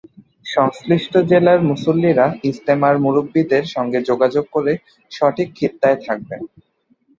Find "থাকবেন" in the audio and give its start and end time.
6.05-6.41